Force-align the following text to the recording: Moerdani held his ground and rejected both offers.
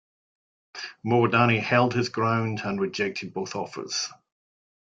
Moerdani 1.05 1.61
held 1.61 1.93
his 1.93 2.09
ground 2.09 2.61
and 2.63 2.79
rejected 2.81 3.35
both 3.35 3.55
offers. 3.55 4.09